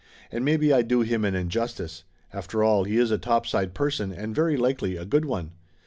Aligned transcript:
And 0.31 0.43
maybe 0.43 0.73
I 0.73 0.81
do 0.81 1.01
him 1.01 1.23
an 1.23 1.35
injustice. 1.35 2.05
After 2.33 2.63
all, 2.63 2.85
he 2.85 2.97
is 2.97 3.11
a 3.11 3.19
topside 3.19 3.75
person, 3.75 4.11
and 4.11 4.33
very 4.33 4.57
likely 4.57 4.97
a 4.97 5.05
good 5.05 5.25
one." 5.25 5.51